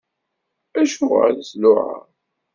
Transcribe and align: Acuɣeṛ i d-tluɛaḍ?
Acuɣeṛ 0.81 1.25
i 1.29 1.33
d-tluɛaḍ? 1.41 2.05